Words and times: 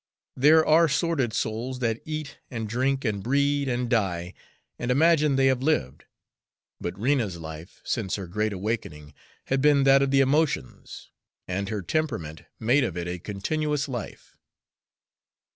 There 0.35 0.65
are 0.65 0.87
sordid 0.87 1.31
souls 1.31 1.77
that 1.77 2.01
eat 2.05 2.39
and 2.49 2.67
drink 2.67 3.05
and 3.05 3.21
breed 3.21 3.69
and 3.69 3.87
die, 3.87 4.33
and 4.79 4.89
imagine 4.89 5.35
they 5.35 5.45
have 5.45 5.61
lived. 5.61 6.05
But 6.79 6.99
Rena's 6.99 7.37
life 7.37 7.81
since 7.83 8.15
her 8.15 8.25
great 8.25 8.51
awakening 8.51 9.13
had 9.45 9.61
been 9.61 9.83
that 9.83 10.01
of 10.01 10.09
the 10.09 10.21
emotions, 10.21 11.11
and 11.47 11.69
her 11.69 11.83
temperament 11.83 12.45
made 12.59 12.83
of 12.83 12.97
it 12.97 13.07
a 13.07 13.19
continuous 13.19 13.87
life. 13.87 14.39